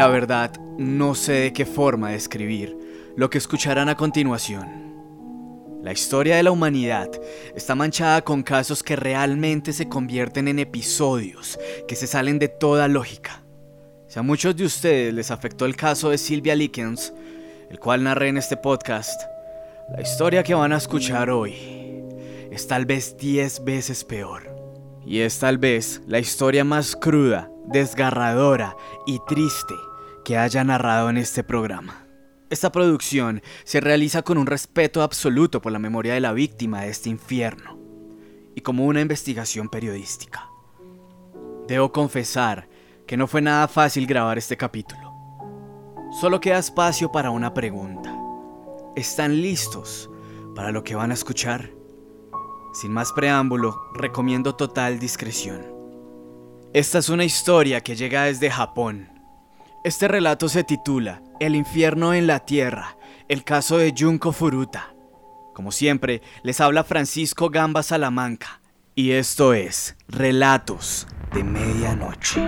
[0.00, 2.74] La verdad, no sé de qué forma describir
[3.16, 5.76] lo que escucharán a continuación.
[5.82, 7.10] La historia de la humanidad
[7.54, 12.88] está manchada con casos que realmente se convierten en episodios que se salen de toda
[12.88, 13.42] lógica.
[14.08, 17.12] Si a muchos de ustedes les afectó el caso de Sylvia Likens,
[17.68, 19.20] el cual narré en este podcast,
[19.94, 21.56] la historia que van a escuchar hoy
[22.50, 24.48] es tal vez 10 veces peor.
[25.04, 28.74] Y es tal vez la historia más cruda, desgarradora
[29.06, 29.74] y triste
[30.30, 32.06] que haya narrado en este programa.
[32.50, 36.90] Esta producción se realiza con un respeto absoluto por la memoria de la víctima de
[36.90, 37.76] este infierno
[38.54, 40.48] y como una investigación periodística.
[41.66, 42.68] Debo confesar
[43.08, 45.12] que no fue nada fácil grabar este capítulo.
[46.20, 48.16] Solo queda espacio para una pregunta.
[48.94, 50.08] ¿Están listos
[50.54, 51.72] para lo que van a escuchar?
[52.72, 55.66] Sin más preámbulo, recomiendo total discreción.
[56.72, 59.19] Esta es una historia que llega desde Japón.
[59.82, 64.94] Este relato se titula El infierno en la tierra, el caso de Junko Furuta.
[65.54, 68.60] Como siempre, les habla Francisco Gamba Salamanca.
[68.94, 72.46] Y esto es Relatos de Medianoche.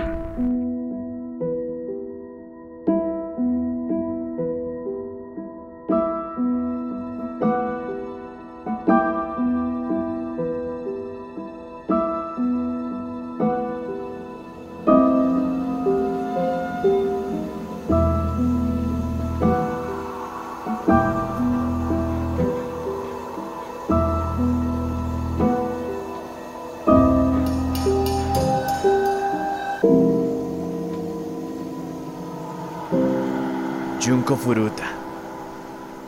[34.23, 34.89] Junko Furuta.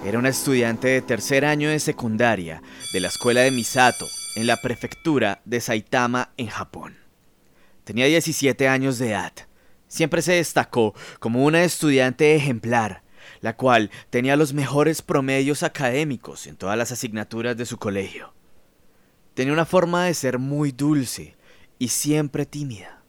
[0.05, 2.61] Era una estudiante de tercer año de secundaria
[2.93, 6.95] de la escuela de Misato, en la prefectura de Saitama, en Japón.
[7.83, 9.33] Tenía 17 años de edad.
[9.89, 13.03] Siempre se destacó como una estudiante ejemplar,
[13.41, 18.33] la cual tenía los mejores promedios académicos en todas las asignaturas de su colegio.
[19.33, 21.35] Tenía una forma de ser muy dulce
[21.79, 23.01] y siempre tímida.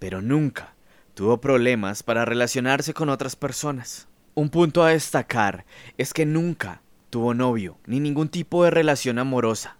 [0.00, 0.74] Pero nunca
[1.14, 4.08] tuvo problemas para relacionarse con otras personas.
[4.34, 5.66] Un punto a destacar
[5.98, 6.80] es que nunca
[7.10, 9.76] tuvo novio ni ningún tipo de relación amorosa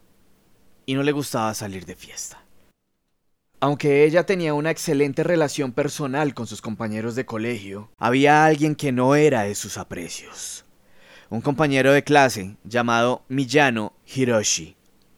[0.84, 2.42] y no le gustaba salir de fiesta.
[3.60, 8.90] Aunque ella tenía una excelente relación personal con sus compañeros de colegio, había alguien que
[8.90, 10.64] no era de sus aprecios.
[11.30, 14.76] Un compañero de clase llamado Miyano Hiroshi,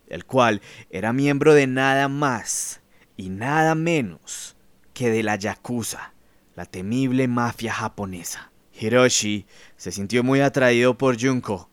[0.09, 0.61] el cual
[0.91, 2.83] era miembro de nada más
[3.17, 4.54] y nada menos
[4.95, 6.15] que de la Yakuza,
[6.57, 8.51] la temible mafia japonesa.
[8.73, 9.47] Hiroshi
[9.77, 11.69] se sintió muy atraído por Junko,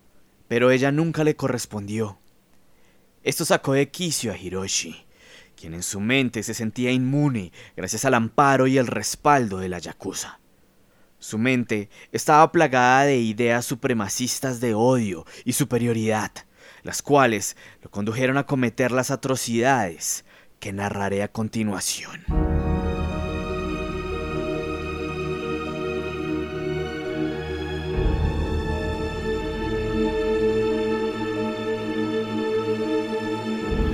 [0.48, 2.20] pero ella nunca le correspondió.
[3.24, 5.06] Esto sacó de quicio a Hiroshi,
[5.56, 9.80] quien en su mente se sentía inmune gracias al amparo y el respaldo de la
[9.80, 10.40] Yakuza.
[11.20, 16.32] Su mente estaba plagada de ideas supremacistas de odio y superioridad,
[16.82, 20.26] las cuales lo condujeron a cometer las atrocidades
[20.60, 22.51] que narraré a continuación.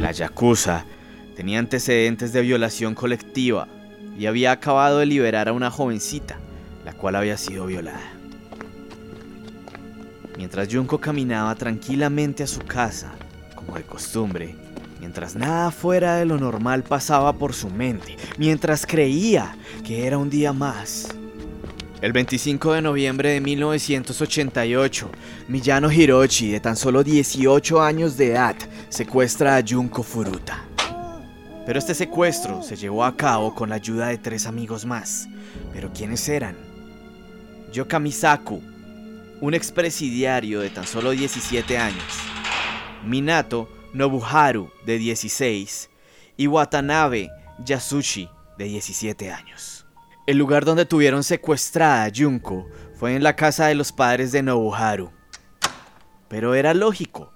[0.08, 0.86] La Yakuza
[1.36, 3.68] tenía antecedentes de violación colectiva
[4.18, 6.40] y había acabado de liberar a una jovencita,
[6.86, 8.14] la cual había sido violada.
[10.38, 13.16] Mientras Junko caminaba tranquilamente a su casa,
[13.54, 14.56] como de costumbre,
[15.02, 20.30] mientras nada fuera de lo normal pasaba por su mente, mientras creía que era un
[20.30, 21.10] día más.
[22.00, 25.10] El 25 de noviembre de 1988,
[25.48, 28.56] Miyano Hiroshi, de tan solo 18 años de edad,
[28.90, 30.64] secuestra a Junko Furuta.
[31.66, 35.28] Pero este secuestro se llevó a cabo con la ayuda de tres amigos más.
[35.74, 36.56] ¿Pero quiénes eran?
[37.74, 38.62] Yoka Misaku,
[39.42, 42.06] un expresidiario de tan solo 17 años.
[43.06, 45.90] Minato Nobuharu, de 16.
[46.38, 47.30] Y Watanabe
[47.66, 49.86] Yasushi, de 17 años.
[50.26, 54.42] El lugar donde tuvieron secuestrada a Junko fue en la casa de los padres de
[54.42, 55.12] Nobuharu.
[56.30, 57.34] Pero era lógico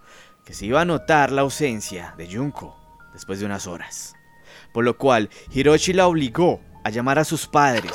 [0.53, 2.75] se iba a notar la ausencia de Junko
[3.13, 4.15] después de unas horas.
[4.73, 7.93] Por lo cual Hiroshi la obligó a llamar a sus padres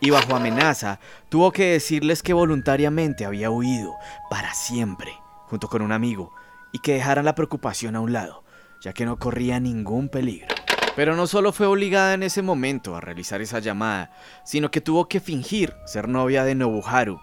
[0.00, 3.94] y bajo amenaza tuvo que decirles que voluntariamente había huido
[4.30, 5.12] para siempre
[5.46, 6.32] junto con un amigo
[6.72, 8.44] y que dejaran la preocupación a un lado,
[8.80, 10.54] ya que no corría ningún peligro.
[10.94, 14.10] Pero no solo fue obligada en ese momento a realizar esa llamada,
[14.44, 17.20] sino que tuvo que fingir ser novia de Nobuharu,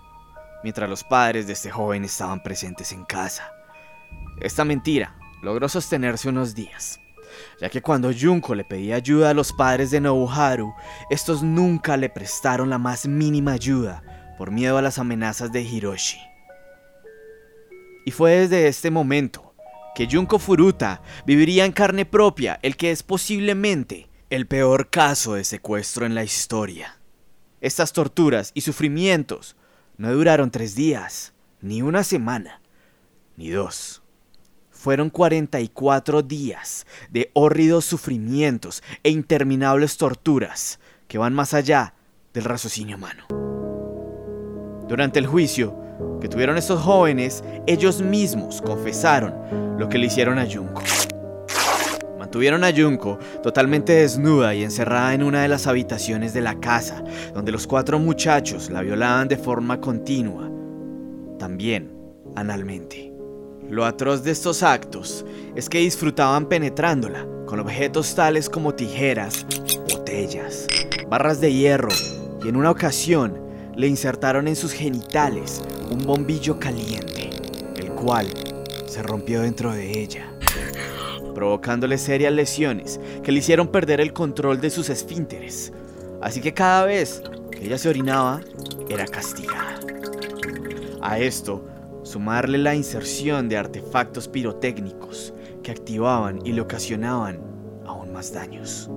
[0.63, 3.54] mientras los padres de este joven estaban presentes en casa.
[4.41, 6.99] Esta mentira logró sostenerse unos días,
[7.59, 10.73] ya que cuando Junko le pedía ayuda a los padres de Nobuharu,
[11.09, 14.03] estos nunca le prestaron la más mínima ayuda
[14.37, 16.19] por miedo a las amenazas de Hiroshi.
[18.05, 19.55] Y fue desde este momento
[19.95, 25.43] que Junko Furuta viviría en carne propia el que es posiblemente el peor caso de
[25.43, 26.99] secuestro en la historia.
[27.61, 29.55] Estas torturas y sufrimientos
[29.97, 32.61] no duraron tres días, ni una semana,
[33.37, 34.03] ni dos.
[34.85, 41.95] Fueron 44 días de hórridos sufrimientos e interminables torturas que van más allá
[42.35, 43.25] del raciocinio humano.
[44.87, 45.75] Durante el juicio
[46.21, 49.33] que tuvieron estos jóvenes, ellos mismos confesaron
[49.79, 50.83] lo que le hicieron a Junko.
[52.19, 57.03] Mantuvieron a Junko totalmente desnuda y encerrada en una de las habitaciones de la casa,
[57.33, 60.47] donde los cuatro muchachos la violaban de forma continua,
[61.39, 61.91] también
[62.35, 63.14] analmente.
[63.69, 65.25] Lo atroz de estos actos
[65.55, 69.45] es que disfrutaban penetrándola con objetos tales como tijeras,
[69.89, 70.67] botellas,
[71.09, 71.89] barras de hierro
[72.43, 73.39] y en una ocasión
[73.75, 77.31] le insertaron en sus genitales un bombillo caliente,
[77.77, 78.27] el cual
[78.87, 80.31] se rompió dentro de ella,
[81.33, 85.73] provocándole serias lesiones que le hicieron perder el control de sus esfínteres.
[86.21, 88.41] Así que cada vez que ella se orinaba,
[88.89, 89.79] era castigada.
[91.01, 91.63] A esto,
[92.15, 97.41] sumarle la inserción de artefactos pirotécnicos que activaban y le ocasionaban
[97.85, 98.89] aún más daños.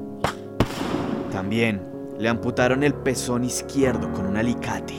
[1.32, 1.82] También
[2.16, 4.94] le amputaron el pezón izquierdo con un alicate.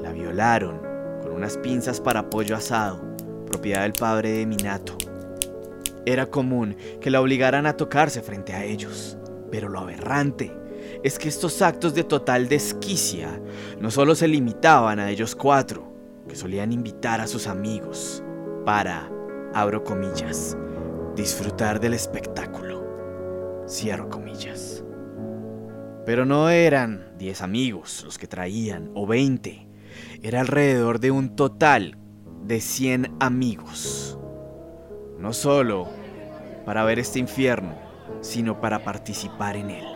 [0.00, 0.80] La violaron
[1.20, 3.02] con unas pinzas para pollo asado,
[3.46, 4.96] propiedad del padre de Minato.
[6.06, 9.18] Era común que la obligaran a tocarse frente a ellos,
[9.50, 10.50] pero lo aberrante
[11.04, 13.38] es que estos actos de total desquicia
[13.78, 15.91] no solo se limitaban a ellos cuatro,
[16.28, 18.22] que solían invitar a sus amigos
[18.64, 19.10] para,
[19.54, 20.56] abro comillas,
[21.16, 24.84] disfrutar del espectáculo, cierro comillas.
[26.04, 29.68] Pero no eran 10 amigos los que traían, o 20,
[30.22, 31.96] era alrededor de un total
[32.44, 34.18] de 100 amigos.
[35.18, 35.88] No solo
[36.64, 37.76] para ver este infierno,
[38.20, 39.91] sino para participar en él.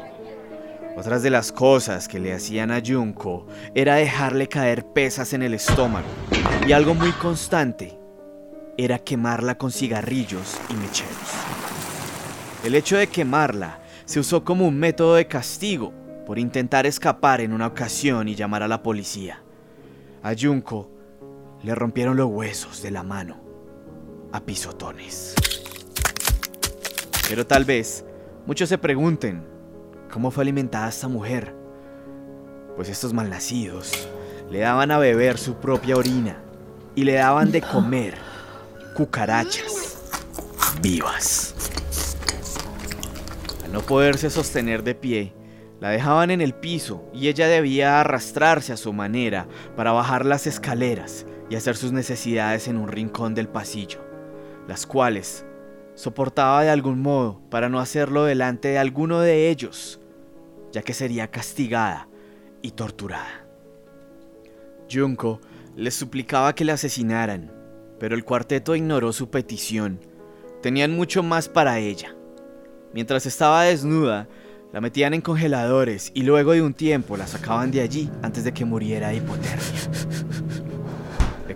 [0.96, 5.52] Otras de las cosas que le hacían a Junko era dejarle caer pesas en el
[5.52, 6.08] estómago
[6.66, 7.98] y algo muy constante
[8.78, 11.14] era quemarla con cigarrillos y mecheros.
[12.64, 15.92] El hecho de quemarla se usó como un método de castigo
[16.24, 19.42] por intentar escapar en una ocasión y llamar a la policía.
[20.22, 20.90] A Junko
[21.62, 23.38] le rompieron los huesos de la mano
[24.32, 25.34] a pisotones.
[27.28, 28.02] Pero tal vez
[28.46, 29.55] muchos se pregunten
[30.12, 31.54] ¿Cómo fue alimentada esta mujer?
[32.76, 34.08] Pues estos malnacidos
[34.50, 36.38] le daban a beber su propia orina
[36.94, 38.14] y le daban de comer
[38.94, 39.98] cucarachas
[40.80, 41.54] vivas.
[43.64, 45.34] Al no poderse sostener de pie,
[45.80, 50.46] la dejaban en el piso y ella debía arrastrarse a su manera para bajar las
[50.46, 54.00] escaleras y hacer sus necesidades en un rincón del pasillo,
[54.68, 55.45] las cuales
[55.96, 59.98] soportaba de algún modo para no hacerlo delante de alguno de ellos,
[60.70, 62.08] ya que sería castigada
[62.62, 63.46] y torturada.
[64.92, 65.40] Junko
[65.74, 67.50] les suplicaba que la asesinaran,
[67.98, 69.98] pero el cuarteto ignoró su petición.
[70.62, 72.14] Tenían mucho más para ella.
[72.92, 74.28] Mientras estaba desnuda,
[74.72, 78.52] la metían en congeladores y luego de un tiempo la sacaban de allí antes de
[78.52, 80.35] que muriera de hipotermia.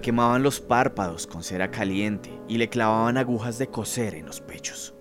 [0.02, 4.94] Quemaban los párpados con cera caliente y le clavaban agujas de coser en los pechos.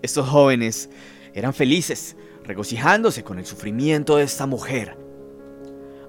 [0.00, 0.88] Estos jóvenes
[1.34, 4.96] eran felices, regocijándose con el sufrimiento de esta mujer.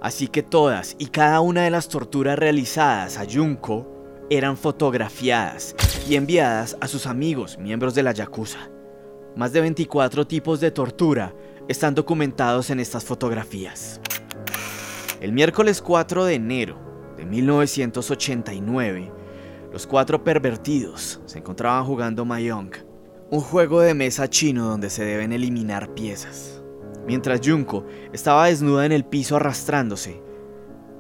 [0.02, 5.76] Así que todas y cada una de las torturas realizadas a Junko eran fotografiadas
[6.08, 8.70] y enviadas a sus amigos, miembros de la Yakuza.
[9.36, 11.34] Más de 24 tipos de tortura
[11.68, 14.00] están documentados en estas fotografías.
[15.20, 19.12] El miércoles 4 de enero de 1989,
[19.72, 22.94] los cuatro pervertidos se encontraban jugando Mayong
[23.34, 26.62] un juego de mesa chino donde se deben eliminar piezas.
[27.08, 30.22] Mientras Junko estaba desnuda en el piso arrastrándose,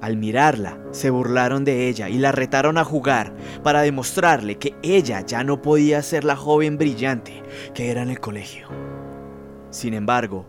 [0.01, 5.21] al mirarla, se burlaron de ella y la retaron a jugar para demostrarle que ella
[5.21, 7.43] ya no podía ser la joven brillante
[7.75, 8.67] que era en el colegio.
[9.69, 10.47] Sin embargo,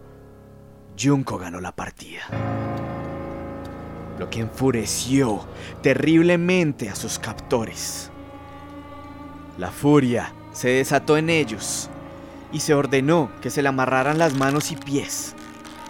[0.98, 2.22] Junko ganó la partida.
[4.18, 5.44] Lo que enfureció
[5.82, 8.10] terriblemente a sus captores.
[9.58, 11.88] La furia se desató en ellos
[12.52, 15.34] y se ordenó que se le amarraran las manos y pies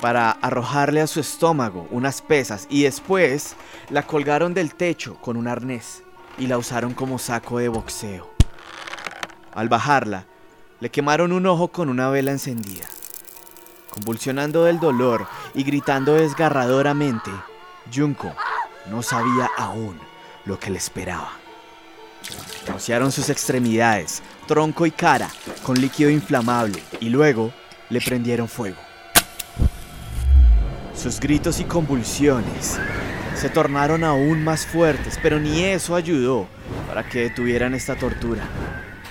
[0.00, 3.57] para arrojarle a su estómago unas pesas y después
[3.90, 6.02] la colgaron del techo con un arnés
[6.38, 8.31] y la usaron como saco de boxeo.
[9.54, 10.26] Al bajarla,
[10.81, 12.87] Le quemaron un ojo con una vela encendida.
[13.88, 17.31] Convulsionando del dolor y gritando desgarradoramente,
[17.93, 18.35] Junko
[18.91, 19.99] no sabía aún
[20.45, 21.33] lo que le esperaba.
[22.67, 25.31] Rociaron sus extremidades, tronco y cara
[25.62, 27.53] con líquido inflamable y luego
[27.91, 28.79] le prendieron fuego.
[30.95, 32.79] Sus gritos y convulsiones
[33.35, 36.47] se tornaron aún más fuertes, pero ni eso ayudó
[36.87, 38.43] para que detuvieran esta tortura.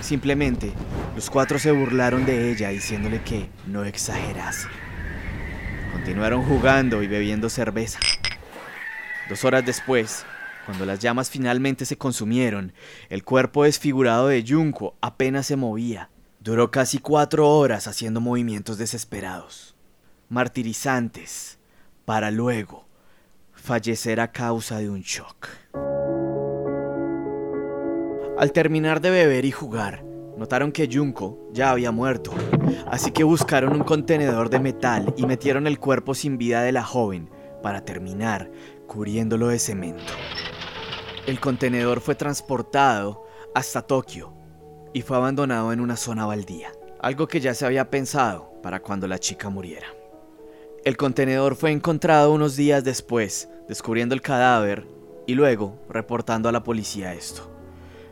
[0.01, 0.73] Simplemente,
[1.15, 4.67] los cuatro se burlaron de ella diciéndole que no exagerase.
[5.91, 7.99] Continuaron jugando y bebiendo cerveza.
[9.29, 10.25] Dos horas después,
[10.65, 12.73] cuando las llamas finalmente se consumieron,
[13.09, 16.09] el cuerpo desfigurado de Junko apenas se movía.
[16.39, 19.75] Duró casi cuatro horas haciendo movimientos desesperados,
[20.27, 21.57] martirizantes,
[22.03, 22.85] para luego
[23.53, 25.47] fallecer a causa de un shock.
[28.37, 30.03] Al terminar de beber y jugar,
[30.37, 32.33] notaron que Junko ya había muerto,
[32.87, 36.83] así que buscaron un contenedor de metal y metieron el cuerpo sin vida de la
[36.83, 37.29] joven
[37.61, 38.51] para terminar
[38.93, 40.13] cubriéndolo de cemento.
[41.25, 44.33] El contenedor fue transportado hasta Tokio
[44.93, 49.07] y fue abandonado en una zona baldía, algo que ya se había pensado para cuando
[49.07, 49.87] la chica muriera.
[50.85, 54.85] El contenedor fue encontrado unos días después, descubriendo el cadáver
[55.25, 57.49] y luego reportando a la policía esto.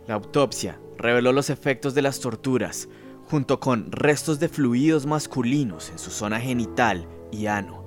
[0.07, 2.87] La autopsia reveló los efectos de las torturas,
[3.29, 7.80] junto con restos de fluidos masculinos en su zona genital y ano,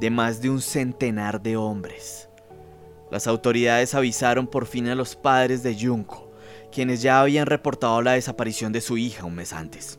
[0.00, 2.28] de más de un centenar de hombres.
[3.10, 6.30] Las autoridades avisaron por fin a los padres de Junko,
[6.70, 9.98] quienes ya habían reportado la desaparición de su hija un mes antes.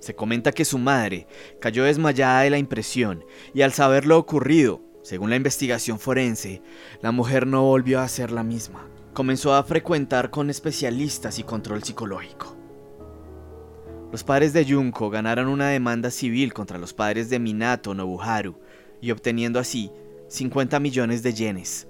[0.00, 1.26] Se comenta que su madre
[1.60, 6.62] cayó desmayada de la impresión y al saber lo ocurrido, según la investigación forense,
[7.02, 8.86] la mujer no volvió a ser la misma.
[9.14, 12.56] Comenzó a frecuentar con especialistas y control psicológico.
[14.12, 18.58] Los padres de Junko ganaron una demanda civil contra los padres de Minato Nobuharu
[19.00, 19.90] y obteniendo así
[20.28, 21.88] 50 millones de yenes,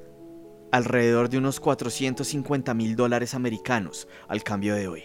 [0.70, 5.04] alrededor de unos 450 mil dólares americanos al cambio de hoy.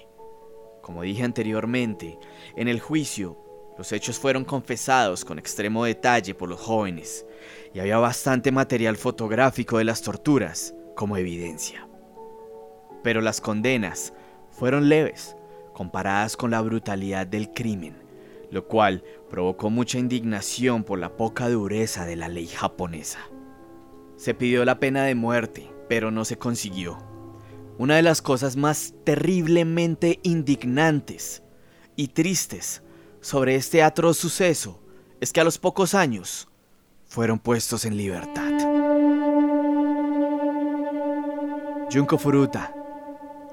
[0.82, 2.20] Como dije anteriormente,
[2.56, 3.38] en el juicio,
[3.78, 7.26] los hechos fueron confesados con extremo detalle por los jóvenes
[7.74, 11.88] y había bastante material fotográfico de las torturas como evidencia.
[13.02, 14.14] Pero las condenas
[14.52, 15.36] fueron leves
[15.74, 17.96] comparadas con la brutalidad del crimen,
[18.54, 23.20] lo cual provocó mucha indignación por la poca dureza de la ley japonesa.
[24.16, 27.00] Se pidió la pena de muerte, pero no se consiguió.
[27.80, 31.42] Una de las cosas más terriblemente indignantes
[31.96, 32.84] y tristes
[33.22, 34.80] sobre este atroz suceso
[35.20, 36.48] es que a los pocos años
[37.06, 38.52] fueron puestos en libertad.
[41.92, 42.74] Junko Furuta,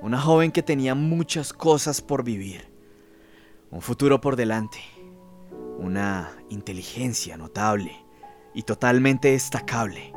[0.02, 2.69] una joven que tenía muchas cosas por vivir,
[3.70, 4.78] un futuro por delante,
[5.78, 8.04] una inteligencia notable
[8.52, 10.12] y totalmente destacable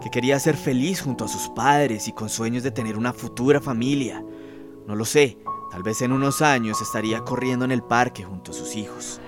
[0.00, 3.60] que quería ser feliz junto a sus padres y con sueños de tener una futura
[3.60, 4.22] familia.
[4.86, 5.38] No lo sé,
[5.70, 9.20] tal vez en unos años estaría corriendo en el parque junto a sus hijos,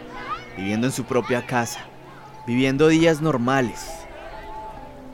[0.56, 1.80] viviendo en su propia casa,
[2.46, 3.86] viviendo días normales,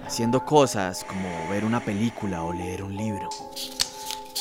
[0.05, 3.29] haciendo cosas como ver una película o leer un libro.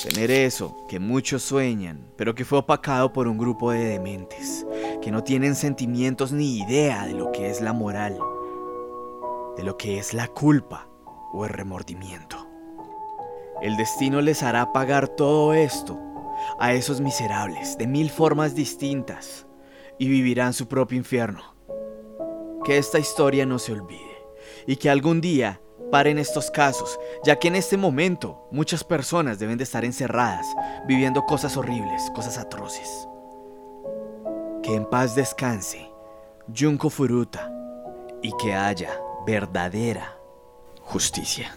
[0.03, 4.67] Tener eso que muchos sueñan, pero que fue opacado por un grupo de dementes,
[5.01, 8.19] que no tienen sentimientos ni idea de lo que es la moral,
[9.55, 10.89] de lo que es la culpa
[11.31, 12.45] o el remordimiento.
[13.61, 15.97] El destino les hará pagar todo esto
[16.59, 19.47] a esos miserables de mil formas distintas
[19.97, 21.55] y vivirán su propio infierno.
[22.65, 24.27] Que esta historia no se olvide
[24.67, 25.61] y que algún día
[25.93, 30.47] paren estos casos, ya que en este momento muchas personas deben de estar encerradas,
[30.87, 33.07] viviendo cosas horribles, cosas atroces.
[34.63, 35.87] Que en paz descanse
[36.51, 37.53] Junko Furuta
[38.23, 38.89] y que haya
[39.27, 40.17] verdadera
[40.81, 41.55] justicia.